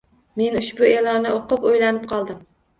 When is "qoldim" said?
2.17-2.45